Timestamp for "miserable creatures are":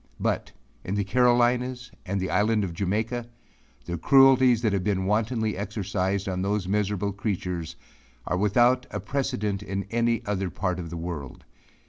6.67-8.35